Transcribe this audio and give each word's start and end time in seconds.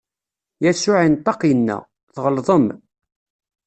Yasuɛ 0.63 0.99
inṭeq, 1.07 1.41
inna: 1.51 1.77
Tɣelḍem! 2.13 2.65